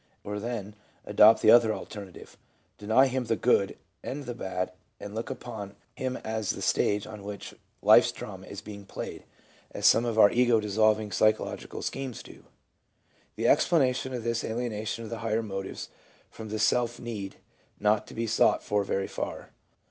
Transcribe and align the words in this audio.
Or, 0.23 0.39
then, 0.39 0.73
adopt 1.05 1.43
the 1.43 1.51
other 1.51 1.71
alternative: 1.75 2.35
deny 2.79 3.05
him 3.05 3.25
the 3.25 3.35
good 3.35 3.77
and 4.01 4.23
the 4.25 4.33
bad 4.33 4.71
and 4.99 5.13
look 5.13 5.29
upon 5.29 5.75
him 5.93 6.17
as 6.23 6.49
the 6.49 6.63
stage 6.63 7.05
on 7.05 7.21
which 7.23 7.53
life's 7.83 8.11
drama 8.11 8.47
is 8.47 8.61
being 8.61 8.83
played, 8.83 9.25
as 9.69 9.85
some 9.85 10.03
of 10.05 10.17
our 10.17 10.31
ego 10.31 10.59
dissolving 10.59 11.11
psychological 11.11 11.83
schemes 11.83 12.23
dof 12.23 12.45
The 13.35 13.47
explanation 13.47 14.11
of 14.11 14.23
this 14.23 14.43
alienation 14.43 15.03
of 15.03 15.11
the 15.11 15.19
higher 15.19 15.43
motives 15.43 15.89
from 16.31 16.49
the 16.49 16.57
self 16.57 16.99
need 16.99 17.35
not 17.79 18.07
be 18.11 18.25
sought 18.25 18.63
for 18.63 18.83
very 18.83 19.05
far. 19.07 19.51